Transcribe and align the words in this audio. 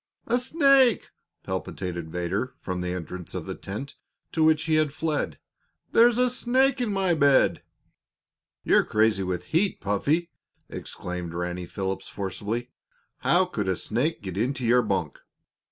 "A 0.25 0.39
snake!" 0.39 1.11
palpitated 1.43 2.09
Vedder, 2.11 2.55
from 2.59 2.81
the 2.81 2.91
entrance 2.91 3.35
of 3.35 3.45
the 3.45 3.53
tent, 3.53 3.97
to 4.31 4.43
which 4.43 4.63
he 4.63 4.73
had 4.73 4.91
fled. 4.91 5.37
"There's 5.91 6.17
a 6.17 6.31
snake 6.31 6.81
in 6.81 6.91
my 6.91 7.13
bed!" 7.13 7.61
"You're 8.63 8.83
crazy 8.83 9.21
with 9.21 9.41
the 9.41 9.49
heat, 9.59 9.79
Puffy!" 9.79 10.31
exclaimed 10.69 11.35
Ranny 11.35 11.67
Phelps, 11.67 12.09
forcibly. 12.09 12.71
"How 13.19 13.45
could 13.45 13.67
a 13.69 13.75
snake 13.75 14.23
get 14.23 14.37
into 14.39 14.63
your 14.65 14.81
bunk?" 14.81 15.19